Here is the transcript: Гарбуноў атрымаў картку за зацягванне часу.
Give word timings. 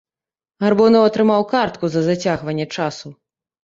Гарбуноў 0.65 1.03
атрымаў 1.11 1.47
картку 1.53 1.85
за 1.93 2.05
зацягванне 2.11 2.71
часу. 2.77 3.19